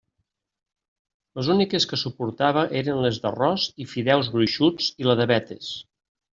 Les 1.39 1.49
úniques 1.55 1.85
que 1.91 1.99
suportava 2.05 2.65
eren 2.81 3.03
les 3.09 3.21
d'arròs 3.27 3.69
i 3.85 3.89
fideus 3.95 4.33
gruixuts 4.39 4.93
i 5.05 5.11
la 5.11 5.21
de 5.25 5.33
vetes. 5.37 5.73